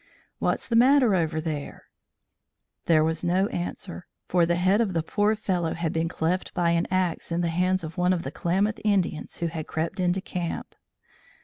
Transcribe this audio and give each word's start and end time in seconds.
"What's 0.39 0.67
the 0.67 0.75
matter 0.75 1.13
over 1.13 1.39
there?" 1.39 1.83
There 2.87 3.03
was 3.03 3.23
no 3.23 3.45
answer, 3.49 4.07
for 4.27 4.47
the 4.47 4.55
head 4.55 4.81
of 4.81 4.93
the 4.93 5.03
poor 5.03 5.35
fellow 5.35 5.75
had 5.75 5.93
been 5.93 6.07
cleft 6.07 6.55
by 6.55 6.71
an 6.71 6.87
axe 6.89 7.31
in 7.31 7.41
the 7.41 7.49
hands 7.49 7.83
of 7.83 7.99
one 7.99 8.11
of 8.11 8.23
the 8.23 8.31
Klamath 8.31 8.79
Indians 8.83 9.37
who 9.37 9.45
had 9.45 9.67
crept 9.67 9.99
into 9.99 10.19
camp. 10.19 10.73